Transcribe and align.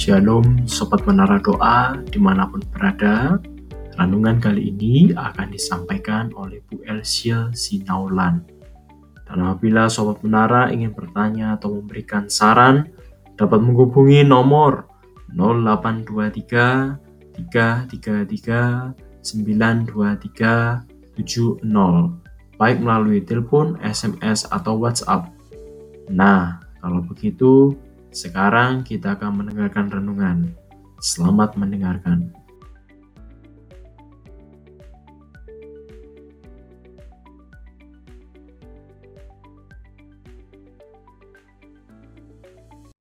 Shalom 0.00 0.64
Sobat 0.64 1.04
Menara 1.04 1.36
Doa 1.44 1.92
di 2.08 2.16
mana 2.16 2.48
pun 2.48 2.64
berada. 2.72 3.36
Renungan 4.00 4.40
kali 4.40 4.72
ini 4.72 5.12
akan 5.12 5.52
disampaikan 5.52 6.32
oleh 6.40 6.64
Bu 6.64 6.80
Elsiel 6.88 7.52
Sinaulan. 7.52 8.40
Dan 9.28 9.44
apabila 9.44 9.92
Sobat 9.92 10.24
Menara 10.24 10.72
ingin 10.72 10.96
bertanya 10.96 11.60
atau 11.60 11.76
memberikan 11.76 12.32
saran 12.32 12.88
Dapat 13.36 13.60
menghubungi 13.60 14.24
nomor 14.24 14.88
0823 15.36 17.44
333 17.52 18.96
923 19.20 21.20
70 21.20 21.60
Baik 22.56 22.78
melalui 22.80 23.20
telepon, 23.20 23.76
SMS, 23.84 24.48
atau 24.48 24.80
WhatsApp. 24.80 25.28
Nah, 26.08 26.64
kalau 26.80 27.04
begitu 27.04 27.76
sekarang 28.10 28.82
kita 28.82 29.14
akan 29.14 29.42
mendengarkan 29.46 29.86
renungan. 29.86 30.50
Selamat 30.98 31.54
mendengarkan. 31.54 32.34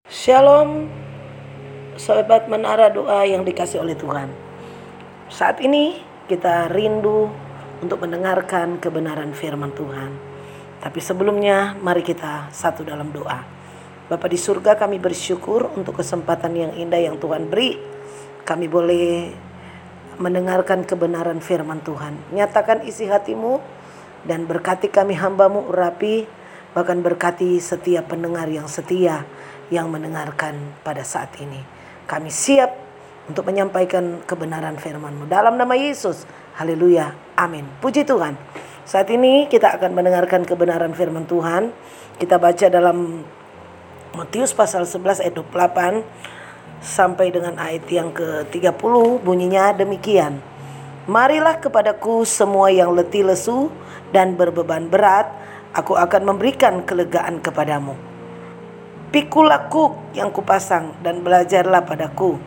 Shalom, 0.05 0.85
sahabat 1.97 2.45
menara 2.45 2.93
doa 2.93 3.25
yang 3.25 3.41
dikasih 3.41 3.81
oleh 3.81 3.97
Tuhan. 3.97 4.29
Saat 5.25 5.57
ini 5.65 5.97
kita 6.29 6.69
rindu 6.69 7.33
untuk 7.81 8.05
mendengarkan 8.05 8.77
kebenaran 8.77 9.33
firman 9.33 9.73
Tuhan. 9.73 10.13
Tapi 10.79 10.99
sebelumnya 11.01 11.73
mari 11.81 12.05
kita 12.05 12.53
satu 12.53 12.85
dalam 12.85 13.09
doa. 13.09 13.58
Bapa 14.09 14.25
di 14.25 14.41
surga 14.41 14.73
kami 14.73 14.97
bersyukur 14.97 15.69
untuk 15.77 16.01
kesempatan 16.01 16.57
yang 16.57 16.73
indah 16.73 16.97
yang 16.97 17.21
Tuhan 17.21 17.45
beri. 17.45 17.77
Kami 18.41 18.65
boleh 18.65 19.29
mendengarkan 20.17 20.81
kebenaran 20.81 21.37
firman 21.45 21.77
Tuhan. 21.85 22.17
Nyatakan 22.33 22.89
isi 22.89 23.05
hatimu 23.05 23.61
dan 24.25 24.49
berkati 24.49 24.89
kami 24.89 25.13
hambamu 25.13 25.69
urapi. 25.69 26.25
Bahkan 26.73 27.05
berkati 27.05 27.61
setiap 27.61 28.09
pendengar 28.09 28.49
yang 28.49 28.65
setia 28.65 29.29
yang 29.69 29.93
mendengarkan 29.93 30.57
pada 30.81 31.05
saat 31.05 31.29
ini. 31.37 31.61
Kami 32.09 32.33
siap 32.33 32.73
untuk 33.29 33.45
menyampaikan 33.45 34.25
kebenaran 34.25 34.81
firman-Mu. 34.81 35.29
Dalam 35.29 35.53
nama 35.53 35.77
Yesus, 35.77 36.25
haleluya, 36.57 37.13
amin. 37.37 37.65
Puji 37.77 38.09
Tuhan. 38.09 38.33
Saat 38.89 39.13
ini 39.13 39.45
kita 39.45 39.77
akan 39.77 39.93
mendengarkan 39.93 40.49
kebenaran 40.49 40.97
firman 40.97 41.29
Tuhan. 41.29 41.69
Kita 42.17 42.41
baca 42.41 42.65
dalam 42.73 43.21
Matius 44.09 44.57
pasal 44.57 44.89
11 44.89 45.21
ayat 45.21 45.37
28 45.37 46.01
sampai 46.81 47.29
dengan 47.29 47.53
ayat 47.61 47.85
yang 47.93 48.09
ke-30 48.09 49.21
bunyinya 49.21 49.69
demikian. 49.77 50.41
Marilah 51.05 51.61
kepadaku 51.61 52.25
semua 52.25 52.73
yang 52.73 52.89
letih 52.97 53.21
lesu 53.21 53.69
dan 54.09 54.33
berbeban 54.33 54.89
berat, 54.89 55.29
aku 55.77 55.93
akan 55.93 56.25
memberikan 56.25 56.81
kelegaan 56.81 57.37
kepadamu. 57.37 57.93
Pikulah 59.13 59.69
kuk 59.69 60.17
yang 60.17 60.33
kupasang 60.33 60.97
dan 61.05 61.21
belajarlah 61.21 61.85
padaku, 61.85 62.41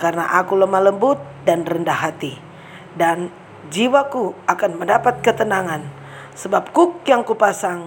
karena 0.00 0.24
aku 0.40 0.56
lemah 0.56 0.80
lembut 0.80 1.20
dan 1.44 1.64
rendah 1.68 2.08
hati, 2.08 2.40
dan 2.96 3.28
jiwaku 3.68 4.32
akan 4.48 4.80
mendapat 4.80 5.20
ketenangan, 5.20 5.84
sebab 6.32 6.72
kuk 6.72 7.04
yang 7.04 7.20
kupasang 7.20 7.84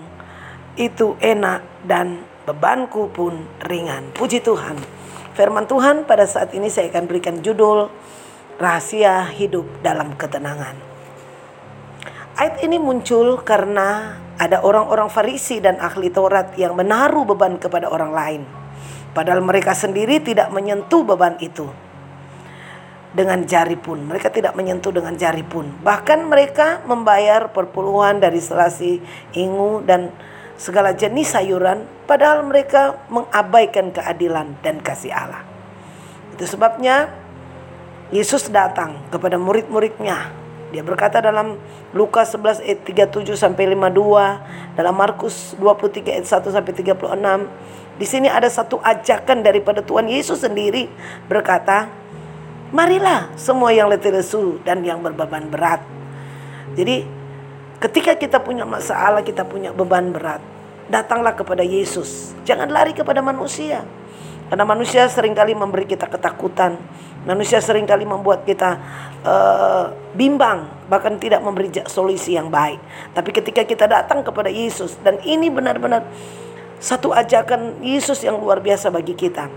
itu 0.77 1.17
enak 1.21 1.65
dan 1.85 2.21
bebanku 2.49 3.13
pun 3.13 3.45
ringan. 3.69 4.09
Puji 4.17 4.41
Tuhan. 4.41 4.73
Firman 5.37 5.69
Tuhan 5.69 6.09
pada 6.09 6.25
saat 6.25 6.49
ini 6.57 6.65
saya 6.67 6.89
akan 6.89 7.05
berikan 7.05 7.45
judul 7.45 7.93
Rahasia 8.57 9.29
Hidup 9.29 9.69
dalam 9.85 10.17
Ketenangan. 10.17 10.73
Ayat 12.41 12.65
ini 12.65 12.81
muncul 12.81 13.37
karena 13.45 14.17
ada 14.41 14.65
orang-orang 14.65 15.07
Farisi 15.13 15.61
dan 15.61 15.77
ahli 15.77 16.09
Taurat 16.09 16.57
yang 16.57 16.73
menaruh 16.73 17.23
beban 17.29 17.61
kepada 17.61 17.85
orang 17.85 18.11
lain. 18.11 18.41
Padahal 19.13 19.45
mereka 19.45 19.77
sendiri 19.77 20.17
tidak 20.23 20.49
menyentuh 20.49 21.05
beban 21.05 21.37
itu 21.43 21.69
dengan 23.13 23.45
jari 23.45 23.77
pun. 23.77 24.01
Mereka 24.09 24.33
tidak 24.33 24.57
menyentuh 24.57 24.89
dengan 24.89 25.13
jari 25.19 25.45
pun. 25.45 25.69
Bahkan 25.85 26.25
mereka 26.25 26.81
membayar 26.87 27.51
perpuluhan 27.51 28.23
dari 28.23 28.39
selasi, 28.39 29.03
ingu, 29.35 29.83
dan 29.83 30.09
segala 30.55 30.95
jenis 30.95 31.35
sayuran 31.35 31.98
padahal 32.09 32.41
mereka 32.41 32.97
mengabaikan 33.13 33.93
keadilan 33.93 34.57
dan 34.65 34.81
kasih 34.81 35.13
Allah. 35.13 35.45
Itu 36.33 36.49
sebabnya 36.49 37.13
Yesus 38.09 38.49
datang 38.49 38.97
kepada 39.13 39.37
murid-muridnya. 39.37 40.33
Dia 40.73 40.81
berkata 40.81 41.21
dalam 41.21 41.61
Lukas 41.93 42.33
11 42.33 42.65
ayat 42.65 42.81
37 43.13 43.37
sampai 43.37 43.77
52, 43.77 44.73
dalam 44.73 44.95
Markus 44.97 45.53
23 45.61 46.17
ayat 46.17 46.25
1 46.25 46.49
sampai 46.49 46.73
36. 46.73 47.45
Di 48.01 48.05
sini 48.09 48.25
ada 48.25 48.49
satu 48.49 48.81
ajakan 48.81 49.45
daripada 49.45 49.85
Tuhan 49.85 50.09
Yesus 50.09 50.41
sendiri 50.41 50.89
berkata, 51.29 51.85
"Marilah 52.73 53.29
semua 53.37 53.69
yang 53.69 53.85
letih 53.85 54.09
lesu 54.09 54.57
dan 54.65 54.81
yang 54.81 55.05
berbeban 55.05 55.45
berat." 55.53 55.85
Jadi 56.73 57.19
Ketika 57.79 58.11
kita 58.19 58.43
punya 58.43 58.67
masalah, 58.67 59.23
kita 59.23 59.47
punya 59.47 59.71
beban 59.71 60.11
berat, 60.11 60.43
datanglah 60.89 61.37
kepada 61.37 61.61
Yesus. 61.61 62.33
Jangan 62.43 62.67
lari 62.67 62.91
kepada 62.97 63.21
manusia. 63.21 63.85
Karena 64.49 64.65
manusia 64.65 65.05
sering 65.05 65.37
kali 65.37 65.53
memberi 65.53 65.85
kita 65.85 66.09
ketakutan. 66.09 66.73
Manusia 67.23 67.61
sering 67.61 67.85
kali 67.85 68.09
membuat 68.09 68.41
kita 68.49 68.81
uh, 69.21 69.93
bimbang, 70.17 70.65
bahkan 70.89 71.21
tidak 71.21 71.45
memberi 71.45 71.69
solusi 71.85 72.33
yang 72.33 72.49
baik. 72.49 72.81
Tapi 73.13 73.29
ketika 73.29 73.61
kita 73.61 73.85
datang 73.85 74.25
kepada 74.25 74.49
Yesus 74.49 74.97
dan 75.05 75.21
ini 75.21 75.53
benar-benar 75.53 76.09
satu 76.81 77.13
ajakan 77.13 77.83
Yesus 77.85 78.25
yang 78.25 78.41
luar 78.41 78.63
biasa 78.63 78.89
bagi 78.89 79.13
kita 79.13 79.51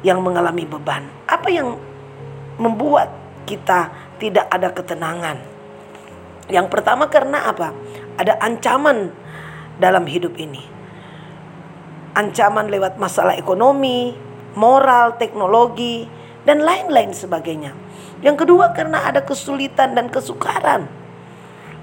yang 0.00 0.24
mengalami 0.24 0.64
beban. 0.64 1.04
Apa 1.28 1.52
yang 1.52 1.76
membuat 2.56 3.12
kita 3.44 3.92
tidak 4.16 4.48
ada 4.48 4.72
ketenangan? 4.72 5.36
Yang 6.46 6.66
pertama 6.70 7.10
karena 7.10 7.50
apa? 7.50 7.74
Ada 8.16 8.38
ancaman 8.38 9.10
dalam 9.76 10.08
hidup 10.08 10.36
ini. 10.40 10.64
Ancaman 12.16 12.72
lewat 12.72 12.96
masalah 12.96 13.36
ekonomi, 13.36 14.16
moral, 14.56 15.20
teknologi, 15.20 16.08
dan 16.48 16.64
lain-lain 16.64 17.12
sebagainya. 17.12 17.76
Yang 18.24 18.46
kedua 18.46 18.72
karena 18.72 19.04
ada 19.04 19.20
kesulitan 19.20 19.92
dan 19.92 20.08
kesukaran. 20.08 20.88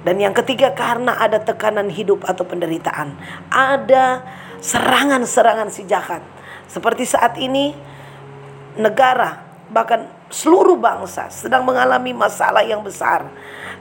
Dan 0.03 0.19
yang 0.19 0.35
ketiga 0.35 0.73
karena 0.75 1.15
ada 1.15 1.39
tekanan 1.39 1.87
hidup 1.87 2.27
atau 2.27 2.43
penderitaan. 2.43 3.15
Ada 3.47 4.25
serangan-serangan 4.59 5.69
si 5.71 5.87
jahat. 5.87 6.25
Seperti 6.67 7.05
saat 7.07 7.37
ini 7.37 7.71
negara 8.75 9.45
bahkan 9.69 10.09
seluruh 10.33 10.75
bangsa 10.75 11.29
sedang 11.29 11.63
mengalami 11.63 12.11
masalah 12.11 12.65
yang 12.65 12.81
besar 12.81 13.29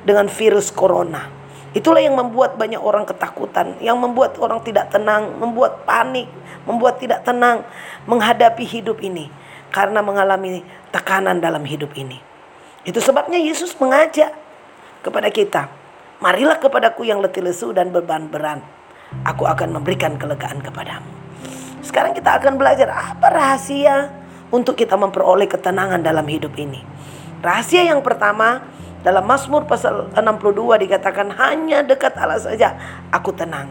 dengan 0.05 0.29
virus 0.29 0.69
corona. 0.69 1.42
Itulah 1.73 2.05
yang 2.05 2.13
membuat 2.13 2.61
banyak 2.61 2.77
orang 2.77 3.09
ketakutan, 3.09 3.81
yang 3.81 3.97
membuat 3.97 4.37
orang 4.37 4.61
tidak 4.61 4.93
tenang, 4.93 5.33
membuat 5.41 5.89
panik, 5.89 6.29
membuat 6.69 7.01
tidak 7.01 7.25
tenang 7.25 7.65
menghadapi 8.05 8.61
hidup 8.69 9.01
ini 9.01 9.33
karena 9.73 10.05
mengalami 10.05 10.61
tekanan 10.93 11.41
dalam 11.41 11.65
hidup 11.65 11.97
ini. 11.97 12.21
Itu 12.85 13.01
sebabnya 13.01 13.41
Yesus 13.41 13.73
mengajak 13.81 14.37
kepada 15.01 15.33
kita, 15.33 15.73
"Marilah 16.21 16.61
kepadaku 16.61 17.09
yang 17.09 17.25
letih 17.25 17.41
lesu 17.41 17.73
dan 17.73 17.89
beban 17.89 18.29
berat, 18.29 18.61
aku 19.25 19.49
akan 19.49 19.81
memberikan 19.81 20.21
kelegaan 20.21 20.61
kepadamu." 20.61 21.09
Sekarang 21.81 22.13
kita 22.13 22.37
akan 22.37 22.61
belajar 22.61 22.93
apa 22.93 23.33
rahasia 23.33 24.13
untuk 24.53 24.77
kita 24.77 24.95
memperoleh 24.95 25.49
ketenangan 25.49 26.05
dalam 26.05 26.29
hidup 26.29 26.53
ini. 26.61 26.85
Rahasia 27.43 27.89
yang 27.89 28.05
pertama 28.05 28.63
dalam 29.03 29.27
Mazmur 29.27 29.67
pasal 29.67 30.15
62 30.15 30.87
dikatakan 30.87 31.35
hanya 31.35 31.83
dekat 31.83 32.15
Allah 32.15 32.39
saja 32.39 32.79
aku 33.11 33.35
tenang. 33.35 33.67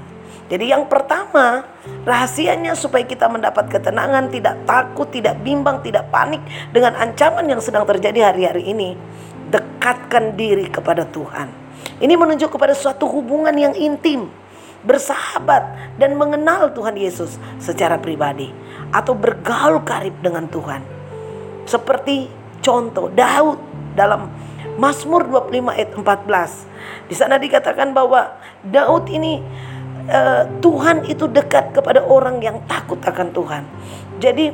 Jadi 0.51 0.67
yang 0.67 0.91
pertama 0.91 1.63
rahasianya 2.03 2.75
supaya 2.75 3.07
kita 3.07 3.31
mendapat 3.31 3.71
ketenangan, 3.71 4.27
tidak 4.27 4.67
takut, 4.67 5.07
tidak 5.07 5.39
bimbang, 5.39 5.79
tidak 5.79 6.11
panik 6.11 6.43
dengan 6.75 6.99
ancaman 6.99 7.47
yang 7.47 7.63
sedang 7.63 7.87
terjadi 7.87 8.35
hari-hari 8.35 8.75
ini. 8.75 8.99
Dekatkan 9.47 10.35
diri 10.35 10.67
kepada 10.67 11.07
Tuhan. 11.07 11.47
Ini 12.03 12.11
menunjuk 12.19 12.51
kepada 12.51 12.75
suatu 12.75 13.07
hubungan 13.07 13.55
yang 13.55 13.71
intim, 13.79 14.27
bersahabat 14.83 15.95
dan 15.95 16.19
mengenal 16.19 16.75
Tuhan 16.75 16.99
Yesus 16.99 17.39
secara 17.55 17.95
pribadi 17.95 18.51
atau 18.91 19.15
bergaul 19.15 19.79
karib 19.87 20.19
dengan 20.19 20.51
Tuhan. 20.51 20.83
Seperti 21.63 22.27
contoh 22.59 23.07
Daud 23.07 23.59
dalam 23.95 24.50
Mazmur 24.81 25.29
25 25.29 25.77
ayat 25.77 25.93
14. 25.93 27.05
Di 27.05 27.13
sana 27.13 27.37
dikatakan 27.37 27.93
bahwa 27.93 28.33
Daud 28.65 29.05
ini 29.13 29.37
uh, 30.09 30.49
Tuhan 30.57 31.05
itu 31.05 31.29
dekat 31.29 31.77
kepada 31.77 32.01
orang 32.01 32.41
yang 32.41 32.57
takut 32.65 32.97
akan 32.97 33.29
Tuhan. 33.29 33.63
Jadi 34.17 34.49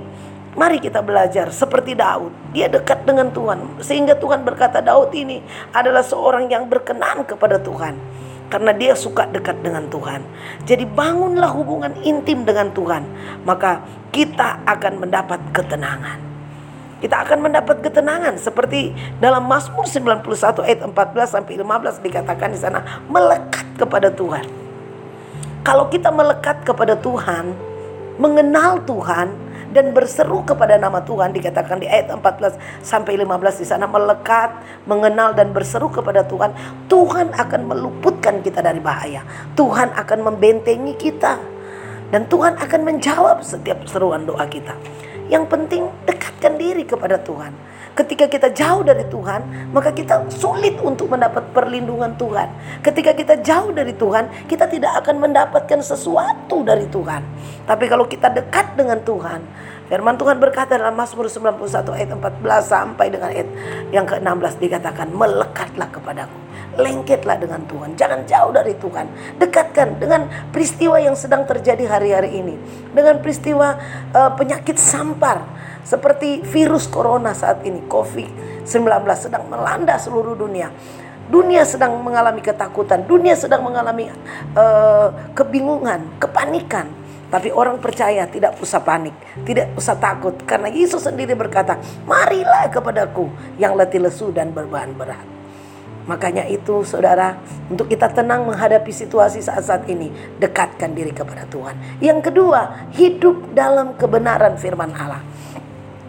Mari 0.58 0.82
kita 0.82 1.06
belajar 1.06 1.54
seperti 1.54 1.94
Daud. 1.94 2.34
Dia 2.50 2.66
dekat 2.66 3.06
dengan 3.06 3.30
Tuhan. 3.30 3.78
Sehingga 3.78 4.18
Tuhan 4.18 4.42
berkata 4.42 4.82
Daud 4.82 5.14
ini 5.14 5.38
adalah 5.70 6.02
seorang 6.02 6.50
yang 6.50 6.66
berkenan 6.66 7.30
kepada 7.30 7.62
Tuhan. 7.62 7.94
Karena 8.50 8.74
dia 8.74 8.98
suka 8.98 9.30
dekat 9.30 9.62
dengan 9.62 9.86
Tuhan. 9.86 10.26
Jadi 10.66 10.82
bangunlah 10.90 11.54
hubungan 11.54 11.94
intim 12.02 12.42
dengan 12.42 12.74
Tuhan. 12.74 13.06
Maka 13.46 13.86
kita 14.10 14.66
akan 14.66 15.06
mendapat 15.06 15.38
ketenangan. 15.54 16.27
Kita 16.98 17.22
akan 17.22 17.46
mendapat 17.46 17.86
ketenangan 17.86 18.42
seperti 18.42 18.90
dalam 19.22 19.46
Mazmur 19.46 19.86
91 19.86 20.66
ayat 20.66 20.82
14 20.82 21.30
sampai 21.30 21.54
15 21.62 22.02
dikatakan 22.02 22.50
di 22.50 22.60
sana 22.60 23.06
melekat 23.06 23.66
kepada 23.78 24.10
Tuhan. 24.10 24.46
Kalau 25.62 25.92
kita 25.94 26.10
melekat 26.10 26.66
kepada 26.66 26.98
Tuhan, 26.98 27.54
mengenal 28.18 28.82
Tuhan, 28.88 29.48
dan 29.78 29.92
berseru 29.92 30.42
kepada 30.48 30.80
nama 30.80 31.04
Tuhan 31.04 31.36
dikatakan 31.36 31.84
di 31.84 31.86
ayat 31.86 32.10
14 32.10 32.58
sampai 32.82 33.20
15 33.20 33.62
di 33.62 33.66
sana 33.68 33.86
melekat, 33.86 34.58
mengenal 34.88 35.36
dan 35.36 35.52
berseru 35.52 35.92
kepada 35.92 36.24
Tuhan, 36.24 36.56
Tuhan 36.88 37.36
akan 37.36 37.62
meluputkan 37.68 38.40
kita 38.42 38.64
dari 38.64 38.80
bahaya. 38.80 39.22
Tuhan 39.54 39.92
akan 39.94 40.20
membentengi 40.34 40.96
kita 40.96 41.38
dan 42.10 42.26
Tuhan 42.32 42.56
akan 42.58 42.82
menjawab 42.88 43.44
setiap 43.44 43.84
seruan 43.86 44.24
doa 44.24 44.48
kita. 44.48 44.74
Yang 45.28 45.46
penting 45.52 45.84
dekatkan 46.08 46.56
diri 46.56 46.88
kepada 46.88 47.20
Tuhan. 47.20 47.52
Ketika 47.98 48.30
kita 48.30 48.54
jauh 48.54 48.86
dari 48.86 49.02
Tuhan, 49.10 49.74
maka 49.74 49.90
kita 49.90 50.30
sulit 50.30 50.78
untuk 50.78 51.10
mendapat 51.10 51.50
perlindungan 51.50 52.14
Tuhan. 52.14 52.46
Ketika 52.86 53.18
kita 53.18 53.42
jauh 53.42 53.74
dari 53.74 53.90
Tuhan, 53.98 54.46
kita 54.46 54.70
tidak 54.70 55.02
akan 55.02 55.18
mendapatkan 55.18 55.82
sesuatu 55.82 56.62
dari 56.62 56.86
Tuhan. 56.94 57.26
Tapi 57.66 57.86
kalau 57.90 58.06
kita 58.06 58.30
dekat 58.30 58.78
dengan 58.78 59.02
Tuhan, 59.02 59.42
firman 59.88 60.20
Tuhan 60.20 60.38
berkata 60.38 60.76
dalam 60.76 60.96
Mazmur 60.96 61.32
91 61.32 61.96
ayat 61.96 62.10
14 62.12 62.44
sampai 62.64 63.08
dengan 63.08 63.32
ayat 63.32 63.48
yang 63.90 64.04
ke-16 64.04 64.54
dikatakan, 64.60 65.08
"Melekatlah 65.16 65.90
kepadaku, 65.90 66.38
lengketlah 66.76 67.40
dengan 67.40 67.64
Tuhan, 67.66 67.96
jangan 67.96 68.28
jauh 68.28 68.52
dari 68.52 68.76
Tuhan. 68.76 69.08
Dekatkan 69.40 69.98
dengan 69.98 70.28
peristiwa 70.52 71.00
yang 71.00 71.16
sedang 71.16 71.48
terjadi 71.48 71.88
hari-hari 71.88 72.44
ini, 72.44 72.56
dengan 72.92 73.24
peristiwa 73.24 73.80
uh, 74.12 74.32
penyakit 74.36 74.76
sampar." 74.76 75.58
Seperti 75.88 76.44
virus 76.44 76.84
corona 76.84 77.32
saat 77.32 77.64
ini, 77.64 77.80
COVID-19 77.88 78.68
sedang 79.16 79.48
melanda 79.48 79.96
seluruh 79.96 80.36
dunia. 80.36 80.68
Dunia 81.32 81.64
sedang 81.64 82.04
mengalami 82.04 82.44
ketakutan, 82.44 83.08
dunia 83.08 83.40
sedang 83.40 83.64
mengalami 83.64 84.12
uh, 84.52 85.32
kebingungan, 85.32 86.20
kepanikan. 86.20 86.92
Tapi 87.28 87.52
orang 87.52 87.84
percaya 87.84 88.24
tidak 88.32 88.56
usah 88.64 88.80
panik, 88.80 89.12
tidak 89.44 89.76
usah 89.76 90.00
takut. 90.00 90.36
Karena 90.48 90.72
Yesus 90.72 91.04
sendiri 91.04 91.36
berkata, 91.36 91.76
marilah 92.08 92.72
kepadaku 92.72 93.28
yang 93.60 93.76
letih 93.76 94.00
lesu 94.00 94.32
dan 94.32 94.56
berbahan 94.56 94.96
berat. 94.96 95.38
Makanya 96.08 96.48
itu 96.48 96.88
saudara, 96.88 97.36
untuk 97.68 97.92
kita 97.92 98.08
tenang 98.08 98.48
menghadapi 98.48 98.96
situasi 98.96 99.44
saat-saat 99.44 99.92
ini, 99.92 100.08
dekatkan 100.40 100.96
diri 100.96 101.12
kepada 101.12 101.44
Tuhan. 101.52 102.00
Yang 102.00 102.32
kedua, 102.32 102.88
hidup 102.96 103.52
dalam 103.52 103.92
kebenaran 104.00 104.56
firman 104.56 104.96
Allah. 104.96 105.20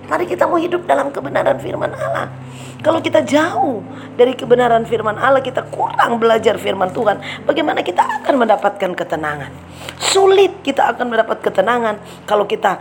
Mari 0.08 0.25
kita 0.25 0.49
mau 0.49 0.56
hidup 0.56 0.88
dalam 0.88 1.12
kebenaran 1.12 1.60
firman 1.60 1.93
Allah. 1.93 2.32
Kalau 2.81 3.05
kita 3.05 3.20
jauh 3.28 3.84
dari 4.16 4.32
kebenaran 4.32 4.88
firman 4.88 5.20
Allah, 5.20 5.44
kita 5.44 5.69
kurang 5.69 6.16
belajar 6.16 6.56
firman 6.56 6.88
Tuhan, 6.96 7.44
bagaimana 7.44 7.84
kita 7.84 8.25
akan 8.25 8.34
mendapatkan 8.40 8.96
ketenangan? 8.96 9.52
Sulit 10.00 10.64
kita 10.64 10.96
akan 10.96 11.12
mendapat 11.12 11.44
ketenangan 11.44 12.00
kalau 12.25 12.49
kita 12.49 12.81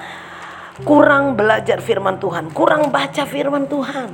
kurang 0.88 1.36
belajar 1.36 1.84
firman 1.84 2.16
Tuhan, 2.16 2.54
kurang 2.56 2.96
baca 2.96 3.28
firman 3.28 3.68
Tuhan. 3.68 4.08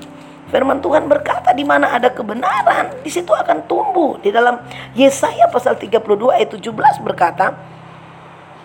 Firman 0.49 0.81
Tuhan 0.81 1.05
berkata 1.05 1.53
di 1.53 1.65
mana 1.65 1.93
ada 1.93 2.09
kebenaran, 2.09 2.97
di 3.05 3.09
situ 3.13 3.29
akan 3.29 3.69
tumbuh. 3.69 4.17
Di 4.21 4.33
dalam 4.33 4.57
Yesaya 4.97 5.49
pasal 5.53 5.77
32 5.77 6.01
ayat 6.33 6.49
17 6.49 7.05
berkata, 7.05 7.53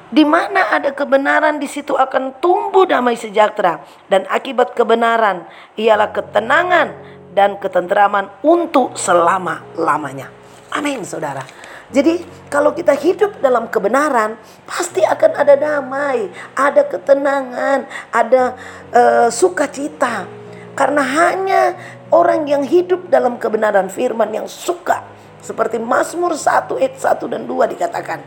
di 0.08 0.24
mana 0.24 0.72
ada 0.72 0.92
kebenaran 0.96 1.60
di 1.60 1.68
situ 1.68 1.92
akan 1.92 2.40
tumbuh 2.40 2.88
damai 2.88 3.16
sejahtera 3.16 3.84
dan 4.08 4.24
akibat 4.32 4.72
kebenaran 4.72 5.44
ialah 5.76 6.08
ketenangan 6.12 6.88
dan 7.36 7.60
ketentraman 7.60 8.32
untuk 8.40 8.96
selama-lamanya. 8.96 10.32
Amin, 10.72 11.04
Saudara. 11.04 11.44
Jadi, 11.88 12.20
kalau 12.52 12.76
kita 12.76 12.92
hidup 12.92 13.40
dalam 13.40 13.72
kebenaran, 13.72 14.36
pasti 14.68 15.00
akan 15.00 15.32
ada 15.40 15.56
damai, 15.56 16.28
ada 16.52 16.84
ketenangan, 16.84 17.88
ada 18.12 18.52
uh, 18.92 19.28
sukacita. 19.32 20.28
Karena 20.76 21.00
hanya 21.00 21.62
orang 22.12 22.44
yang 22.44 22.60
hidup 22.60 23.08
dalam 23.08 23.40
kebenaran 23.40 23.88
firman 23.88 24.28
yang 24.30 24.44
suka 24.44 25.00
seperti 25.40 25.80
Mazmur 25.80 26.36
1 26.36 26.70
ayat 26.76 26.94
1 26.98 27.32
dan 27.32 27.42
2 27.48 27.72
dikatakan 27.74 28.20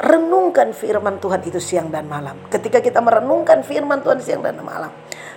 renungkan 0.00 0.72
firman 0.72 1.20
Tuhan 1.20 1.44
itu 1.44 1.60
siang 1.60 1.92
dan 1.92 2.08
malam. 2.08 2.40
Ketika 2.48 2.80
kita 2.80 3.04
merenungkan 3.04 3.60
firman 3.60 4.00
Tuhan 4.00 4.24
siang 4.24 4.40
dan 4.40 4.56
malam, 4.64 4.88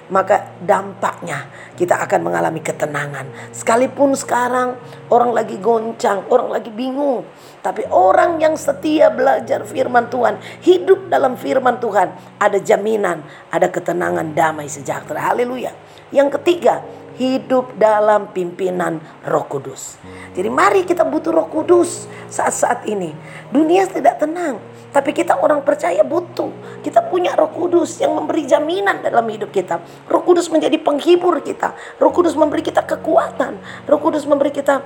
maka 0.08 0.56
dampaknya 0.64 1.52
kita 1.76 2.00
akan 2.00 2.32
mengalami 2.32 2.64
ketenangan. 2.64 3.28
Sekalipun 3.52 4.16
sekarang 4.16 4.80
orang 5.12 5.36
lagi 5.36 5.60
goncang, 5.60 6.24
orang 6.32 6.48
lagi 6.48 6.72
bingung, 6.72 7.28
tapi 7.60 7.84
orang 7.92 8.40
yang 8.40 8.56
setia 8.56 9.12
belajar 9.12 9.68
firman 9.68 10.08
Tuhan, 10.08 10.40
hidup 10.64 11.12
dalam 11.12 11.36
firman 11.36 11.84
Tuhan, 11.84 12.40
ada 12.40 12.56
jaminan, 12.60 13.20
ada 13.52 13.68
ketenangan, 13.68 14.32
damai, 14.32 14.72
sejahtera. 14.72 15.28
Haleluya. 15.28 15.76
Yang 16.16 16.40
ketiga, 16.40 16.80
hidup 17.18 17.78
dalam 17.78 18.30
pimpinan 18.34 18.98
Roh 19.26 19.46
Kudus. 19.46 20.02
Jadi 20.34 20.50
mari 20.50 20.82
kita 20.84 21.06
butuh 21.06 21.30
Roh 21.30 21.48
Kudus 21.50 22.10
saat-saat 22.30 22.90
ini. 22.90 23.14
Dunia 23.54 23.86
tidak 23.86 24.18
tenang, 24.18 24.58
tapi 24.90 25.14
kita 25.14 25.38
orang 25.38 25.62
percaya 25.62 26.02
butuh. 26.02 26.50
Kita 26.82 27.06
punya 27.06 27.38
Roh 27.38 27.54
Kudus 27.54 28.02
yang 28.02 28.18
memberi 28.18 28.50
jaminan 28.50 29.06
dalam 29.06 29.30
hidup 29.30 29.54
kita. 29.54 29.78
Roh 30.10 30.24
Kudus 30.26 30.50
menjadi 30.50 30.78
penghibur 30.82 31.38
kita. 31.46 31.78
Roh 32.02 32.10
Kudus 32.10 32.34
memberi 32.34 32.66
kita 32.66 32.82
kekuatan. 32.82 33.62
Roh 33.86 34.00
Kudus 34.02 34.26
memberi 34.26 34.50
kita 34.50 34.82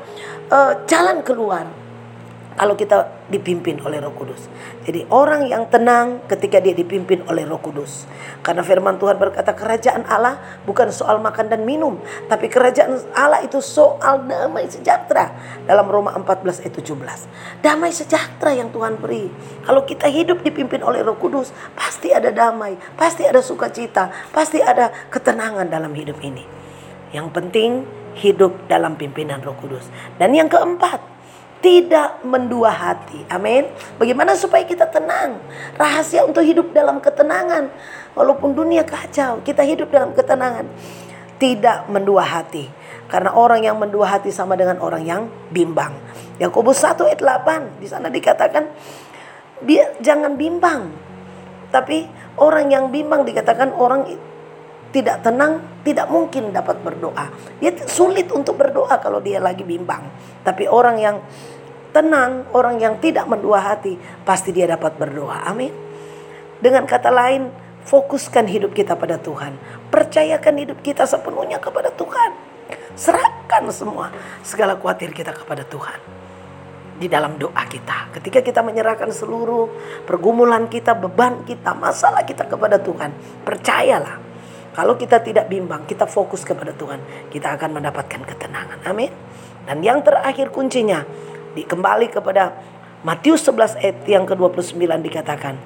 uh, 0.51 0.83
jalan 0.83 1.23
keluar 1.23 1.86
kalau 2.57 2.73
kita 2.73 3.29
dipimpin 3.29 3.77
oleh 3.85 4.01
Roh 4.01 4.17
Kudus. 4.17 4.49
Jadi 4.81 5.05
orang 5.13 5.45
yang 5.45 5.69
tenang 5.69 6.25
ketika 6.25 6.57
dia 6.57 6.73
dipimpin 6.73 7.21
oleh 7.29 7.45
Roh 7.45 7.61
Kudus. 7.61 8.09
Karena 8.41 8.65
firman 8.65 8.97
Tuhan 8.97 9.21
berkata 9.21 9.53
kerajaan 9.53 10.09
Allah 10.09 10.41
bukan 10.65 10.89
soal 10.89 11.21
makan 11.21 11.53
dan 11.53 11.61
minum, 11.69 12.01
tapi 12.25 12.49
kerajaan 12.49 12.97
Allah 13.13 13.45
itu 13.45 13.61
soal 13.61 14.25
damai 14.25 14.65
sejahtera. 14.65 15.37
Dalam 15.69 15.85
Roma 15.85 16.17
14 16.17 16.65
ayat 16.65 16.73
17. 16.73 17.61
Damai 17.61 17.93
sejahtera 17.93 18.57
yang 18.57 18.73
Tuhan 18.73 18.97
beri. 18.97 19.29
Kalau 19.61 19.85
kita 19.85 20.09
hidup 20.09 20.41
dipimpin 20.41 20.81
oleh 20.81 21.05
Roh 21.05 21.15
Kudus, 21.21 21.53
pasti 21.77 22.09
ada 22.09 22.33
damai, 22.33 22.73
pasti 22.97 23.21
ada 23.21 23.39
sukacita, 23.45 24.09
pasti 24.33 24.57
ada 24.65 24.89
ketenangan 25.13 25.69
dalam 25.69 25.93
hidup 25.93 26.17
ini. 26.25 26.41
Yang 27.13 27.27
penting 27.37 27.71
hidup 28.17 28.65
dalam 28.65 28.97
pimpinan 28.97 29.45
Roh 29.45 29.53
Kudus. 29.61 29.85
Dan 30.17 30.33
yang 30.33 30.49
keempat, 30.49 31.16
tidak 31.57 32.21
mendua 32.21 32.69
hati. 32.69 33.25
Amin. 33.33 33.65
Bagaimana 33.97 34.37
supaya 34.37 34.61
kita 34.61 34.85
tenang? 34.89 35.41
Rahasia 35.73 36.21
untuk 36.21 36.45
hidup 36.45 36.69
dalam 36.69 37.01
ketenangan. 37.01 37.73
Walaupun 38.13 38.53
dunia 38.53 38.85
kacau, 38.85 39.41
kita 39.41 39.65
hidup 39.65 39.89
dalam 39.89 40.13
ketenangan. 40.13 40.69
Tidak 41.37 41.89
mendua 41.89 42.25
hati. 42.25 42.69
Karena 43.07 43.33
orang 43.33 43.65
yang 43.65 43.77
mendua 43.77 44.09
hati 44.19 44.29
sama 44.29 44.53
dengan 44.53 44.77
orang 44.83 45.01
yang 45.05 45.21
bimbang. 45.49 45.95
Yakobus 46.37 46.83
1 46.85 46.97
ayat 47.09 47.21
8 47.23 47.81
di 47.81 47.87
sana 47.89 48.13
dikatakan 48.13 48.69
dia 49.65 49.97
jangan 50.03 50.37
bimbang. 50.37 50.93
Tapi 51.73 52.05
orang 52.37 52.69
yang 52.69 52.93
bimbang 52.93 53.25
dikatakan 53.25 53.73
orang 53.73 54.05
tidak 54.91 55.23
tenang, 55.23 55.59
tidak 55.83 56.07
mungkin 56.07 56.55
dapat 56.55 56.79
berdoa. 56.79 57.31
Dia 57.59 57.75
sulit 57.87 58.31
untuk 58.31 58.55
berdoa 58.55 58.97
kalau 59.03 59.19
dia 59.19 59.37
lagi 59.43 59.67
bimbang. 59.67 60.03
Tapi 60.43 60.67
orang 60.67 60.97
yang 60.97 61.17
tenang, 61.91 62.47
orang 62.55 62.79
yang 62.79 62.95
tidak 63.03 63.27
mendua 63.27 63.63
hati, 63.63 63.99
pasti 64.23 64.55
dia 64.55 64.69
dapat 64.69 64.95
berdoa. 64.95 65.43
Amin. 65.47 65.73
Dengan 66.57 66.87
kata 66.87 67.11
lain, 67.11 67.51
fokuskan 67.85 68.47
hidup 68.47 68.71
kita 68.73 68.95
pada 68.95 69.19
Tuhan. 69.19 69.55
Percayakan 69.91 70.55
hidup 70.59 70.79
kita 70.83 71.03
sepenuhnya 71.07 71.59
kepada 71.61 71.91
Tuhan. 71.93 72.31
Serahkan 72.97 73.63
semua 73.71 74.11
segala 74.43 74.75
khawatir 74.75 75.13
kita 75.13 75.31
kepada 75.31 75.63
Tuhan 75.63 76.17
di 76.97 77.05
dalam 77.05 77.37
doa 77.37 77.63
kita. 77.69 78.09
Ketika 78.17 78.41
kita 78.41 78.65
menyerahkan 78.65 79.13
seluruh 79.13 79.69
pergumulan 80.03 80.65
kita, 80.65 80.97
beban 80.97 81.45
kita, 81.45 81.77
masalah 81.77 82.25
kita 82.25 82.49
kepada 82.49 82.81
Tuhan, 82.81 83.13
percayalah 83.45 84.26
kalau 84.77 84.93
kita 84.93 85.17
tidak 85.25 85.49
bimbang, 85.49 85.89
kita 85.89 86.05
fokus 86.05 86.45
kepada 86.45 86.69
Tuhan, 86.69 87.01
kita 87.33 87.57
akan 87.57 87.81
mendapatkan 87.81 88.21
ketenangan. 88.21 88.85
Amin. 88.85 89.09
Dan 89.65 89.81
yang 89.81 90.05
terakhir 90.05 90.53
kuncinya, 90.53 91.01
kembali 91.57 92.13
kepada 92.13 92.53
Matius 93.01 93.41
11 93.49 93.81
ayat 93.81 93.97
yang 94.05 94.29
ke-29 94.29 94.77
dikatakan, 94.77 95.57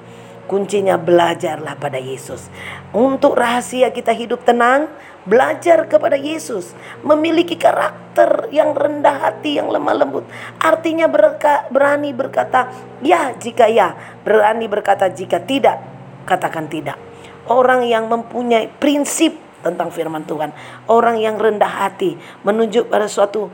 Kuncinya 0.48 0.96
belajarlah 0.96 1.76
pada 1.76 2.00
Yesus. 2.00 2.48
Untuk 2.96 3.36
rahasia 3.36 3.92
kita 3.92 4.16
hidup 4.16 4.48
tenang, 4.48 4.88
belajar 5.28 5.84
kepada 5.92 6.16
Yesus, 6.16 6.72
memiliki 7.04 7.60
karakter 7.60 8.48
yang 8.48 8.72
rendah 8.72 9.28
hati, 9.28 9.60
yang 9.60 9.68
lemah 9.68 9.92
lembut. 9.92 10.24
Artinya 10.56 11.04
berka, 11.06 11.68
berani 11.68 12.16
berkata 12.16 12.72
ya 13.04 13.36
jika 13.36 13.68
ya, 13.68 13.92
berani 14.24 14.66
berkata 14.72 15.12
jika 15.12 15.36
tidak, 15.36 15.84
katakan 16.24 16.66
tidak. 16.72 17.11
Orang 17.50 17.82
yang 17.86 18.06
mempunyai 18.06 18.70
prinsip 18.78 19.34
tentang 19.62 19.94
firman 19.94 20.26
Tuhan, 20.26 20.50
orang 20.90 21.22
yang 21.22 21.38
rendah 21.38 21.70
hati, 21.86 22.18
menunjuk 22.42 22.90
pada 22.90 23.06
suatu 23.06 23.50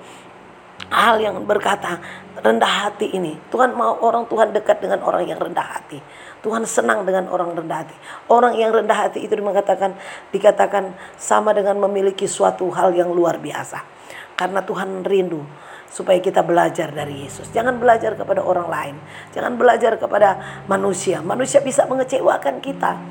hal 0.88 1.20
yang 1.20 1.36
berkata 1.44 2.00
rendah 2.40 2.88
hati 2.88 3.12
ini. 3.12 3.36
Tuhan 3.52 3.76
mau 3.76 3.98
orang 4.00 4.24
Tuhan 4.30 4.54
dekat 4.56 4.80
dengan 4.80 5.04
orang 5.04 5.28
yang 5.28 5.36
rendah 5.36 5.64
hati. 5.64 6.00
Tuhan 6.40 6.64
senang 6.64 7.02
dengan 7.04 7.28
orang 7.28 7.52
rendah 7.52 7.84
hati. 7.84 7.96
Orang 8.30 8.56
yang 8.56 8.70
rendah 8.72 9.08
hati 9.08 9.26
itu 9.26 9.34
mengatakan 9.42 9.98
dikatakan 10.30 10.94
sama 11.18 11.52
dengan 11.52 11.76
memiliki 11.82 12.24
suatu 12.30 12.70
hal 12.72 12.94
yang 12.94 13.10
luar 13.12 13.36
biasa. 13.42 13.82
Karena 14.38 14.62
Tuhan 14.62 15.02
rindu 15.02 15.42
supaya 15.90 16.22
kita 16.22 16.46
belajar 16.46 16.94
dari 16.94 17.26
Yesus. 17.26 17.50
Jangan 17.50 17.80
belajar 17.82 18.14
kepada 18.14 18.44
orang 18.44 18.68
lain. 18.70 18.96
Jangan 19.34 19.58
belajar 19.58 19.98
kepada 19.98 20.62
manusia. 20.70 21.18
Manusia 21.24 21.58
bisa 21.58 21.90
mengecewakan 21.90 22.62
kita. 22.62 23.02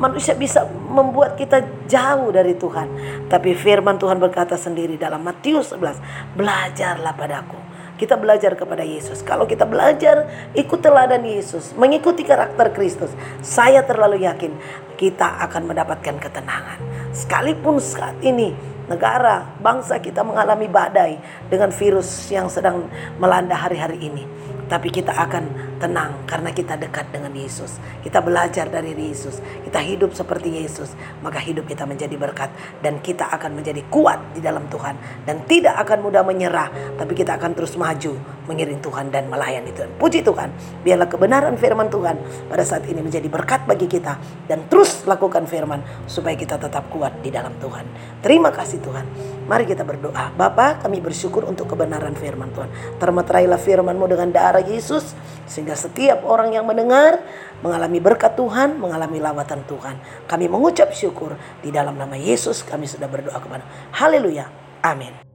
Manusia 0.00 0.32
bisa 0.32 0.64
membuat 0.64 1.36
kita 1.36 1.60
jauh 1.84 2.32
dari 2.32 2.56
Tuhan. 2.56 2.88
Tapi 3.28 3.52
firman 3.52 4.00
Tuhan 4.00 4.16
berkata 4.16 4.56
sendiri 4.56 4.96
dalam 4.96 5.20
Matius 5.20 5.76
11, 5.76 6.00
"Belajarlah 6.32 7.12
padaku." 7.12 7.60
Kita 8.00 8.16
belajar 8.16 8.56
kepada 8.56 8.80
Yesus. 8.80 9.20
Kalau 9.20 9.44
kita 9.44 9.68
belajar 9.68 10.24
ikut 10.56 10.80
teladan 10.80 11.20
Yesus, 11.20 11.76
mengikuti 11.76 12.24
karakter 12.24 12.72
Kristus, 12.72 13.12
saya 13.44 13.84
terlalu 13.84 14.24
yakin 14.24 14.56
kita 14.96 15.44
akan 15.44 15.68
mendapatkan 15.68 16.16
ketenangan. 16.16 16.80
Sekalipun 17.12 17.76
saat 17.76 18.16
ini 18.24 18.56
negara, 18.88 19.44
bangsa 19.60 20.00
kita 20.00 20.24
mengalami 20.24 20.64
badai 20.66 21.20
dengan 21.52 21.68
virus 21.70 22.08
yang 22.32 22.48
sedang 22.48 22.88
melanda 23.20 23.52
hari-hari 23.52 24.00
ini. 24.00 24.24
Tapi 24.66 24.88
kita 24.88 25.12
akan 25.14 25.69
tenang 25.80 26.28
karena 26.28 26.52
kita 26.52 26.76
dekat 26.76 27.08
dengan 27.08 27.32
Yesus. 27.32 27.80
Kita 28.04 28.20
belajar 28.20 28.68
dari 28.68 28.92
Yesus. 28.92 29.40
Kita 29.40 29.80
hidup 29.80 30.12
seperti 30.12 30.60
Yesus. 30.60 30.92
Maka 31.24 31.40
hidup 31.40 31.64
kita 31.64 31.88
menjadi 31.88 32.12
berkat. 32.20 32.52
Dan 32.84 33.00
kita 33.00 33.32
akan 33.32 33.56
menjadi 33.56 33.80
kuat 33.88 34.20
di 34.36 34.44
dalam 34.44 34.68
Tuhan. 34.68 35.24
Dan 35.24 35.48
tidak 35.48 35.80
akan 35.80 36.04
mudah 36.04 36.22
menyerah. 36.22 36.68
Tapi 37.00 37.16
kita 37.16 37.40
akan 37.40 37.56
terus 37.56 37.74
maju 37.80 38.12
mengiring 38.44 38.84
Tuhan 38.84 39.08
dan 39.08 39.32
melayani 39.32 39.72
Tuhan. 39.72 39.90
Puji 39.96 40.20
Tuhan. 40.20 40.52
Biarlah 40.84 41.08
kebenaran 41.08 41.56
firman 41.56 41.88
Tuhan 41.88 42.20
pada 42.52 42.62
saat 42.62 42.84
ini 42.84 43.00
menjadi 43.00 43.26
berkat 43.32 43.64
bagi 43.64 43.88
kita. 43.88 44.20
Dan 44.44 44.68
terus 44.68 45.08
lakukan 45.08 45.48
firman 45.48 45.80
supaya 46.04 46.36
kita 46.36 46.60
tetap 46.60 46.92
kuat 46.92 47.24
di 47.24 47.32
dalam 47.32 47.56
Tuhan. 47.56 47.88
Terima 48.20 48.52
kasih 48.52 48.84
Tuhan. 48.84 49.06
Mari 49.50 49.66
kita 49.66 49.82
berdoa. 49.82 50.30
Bapa 50.30 50.78
kami 50.78 51.02
bersyukur 51.02 51.42
untuk 51.42 51.74
kebenaran 51.74 52.14
firman 52.14 52.54
Tuhan. 52.54 52.70
Termeterailah 53.02 53.58
firman-Mu 53.58 54.06
dengan 54.06 54.30
darah 54.30 54.62
Yesus. 54.62 55.10
Sehingga 55.50 55.74
setiap 55.74 56.22
orang 56.22 56.54
yang 56.54 56.62
mendengar 56.62 57.18
mengalami 57.58 57.98
berkat 57.98 58.38
Tuhan, 58.38 58.78
mengalami 58.78 59.18
lawatan 59.18 59.66
Tuhan. 59.66 59.98
Kami 60.30 60.46
mengucap 60.46 60.94
syukur 60.94 61.34
di 61.66 61.74
dalam 61.74 61.98
nama 61.98 62.14
Yesus 62.14 62.62
kami 62.62 62.86
sudah 62.86 63.10
berdoa 63.10 63.42
kepada. 63.42 63.66
Haleluya. 63.90 64.46
Amin. 64.86 65.29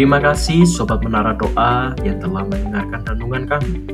Terima 0.00 0.16
kasih 0.16 0.64
Sobat 0.64 1.04
Menara 1.04 1.36
Doa 1.36 1.92
yang 2.00 2.16
telah 2.24 2.48
mendengarkan 2.48 3.04
renungan 3.04 3.44
kami. 3.44 3.84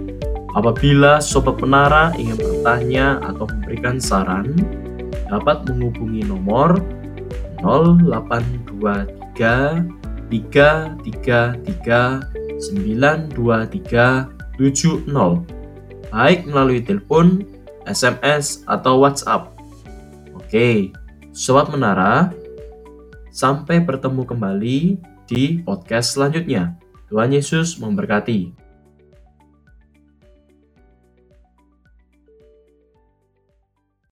Apabila 0.54 1.18
Sobat 1.18 1.58
Menara 1.58 2.14
ingin 2.14 2.38
bertanya 2.38 3.18
atau 3.26 3.50
memberikan 3.50 3.98
saran, 3.98 4.54
dapat 5.26 5.66
menghubungi 5.66 6.22
nomor 6.22 6.78
0823 7.58 9.82
333 10.30 12.22
923 12.54 14.62
70 14.62 15.10
baik 16.14 16.40
melalui 16.46 16.86
telepon, 16.86 17.42
SMS, 17.82 18.62
atau 18.70 19.02
WhatsApp. 19.02 19.58
Oke, 20.38 20.94
Sobat 21.34 21.66
Menara, 21.66 22.30
sampai 23.34 23.82
bertemu 23.82 24.22
kembali 24.22 25.02
di 25.26 25.60
podcast 25.60 26.14
selanjutnya. 26.14 26.78
Tuhan 27.10 27.34
Yesus 27.34 27.78
memberkati. 27.78 28.65